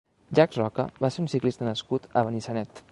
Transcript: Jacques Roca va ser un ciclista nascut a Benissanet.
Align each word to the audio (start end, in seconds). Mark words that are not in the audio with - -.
Jacques 0.39 0.57
Roca 0.61 0.85
va 1.05 1.11
ser 1.17 1.21
un 1.27 1.31
ciclista 1.35 1.69
nascut 1.69 2.13
a 2.23 2.27
Benissanet. 2.31 2.79